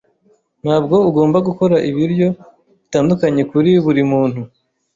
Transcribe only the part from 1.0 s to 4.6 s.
ugomba gukora ibiryo bitandukanye kuri buri muntu.